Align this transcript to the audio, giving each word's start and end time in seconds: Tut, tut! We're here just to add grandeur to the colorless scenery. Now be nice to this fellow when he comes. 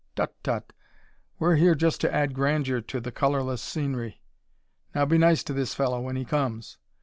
Tut, 0.15 0.33
tut! 0.41 0.73
We're 1.37 1.57
here 1.57 1.75
just 1.75 2.01
to 2.01 2.11
add 2.11 2.33
grandeur 2.33 2.81
to 2.81 2.99
the 2.99 3.11
colorless 3.11 3.61
scenery. 3.61 4.19
Now 4.95 5.05
be 5.05 5.19
nice 5.19 5.43
to 5.43 5.53
this 5.53 5.75
fellow 5.75 6.01
when 6.01 6.15
he 6.15 6.25
comes. 6.25 6.79